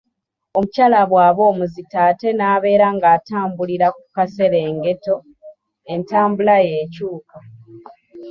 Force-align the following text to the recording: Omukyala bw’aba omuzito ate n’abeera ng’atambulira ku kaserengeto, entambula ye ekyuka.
Omukyala 0.57 0.99
bw’aba 1.09 1.41
omuzito 1.51 1.97
ate 2.09 2.29
n’abeera 2.33 2.87
ng’atambulira 2.95 3.87
ku 3.95 4.01
kaserengeto, 4.15 5.15
entambula 5.93 6.55
ye 6.65 6.71
ekyuka. 6.83 7.37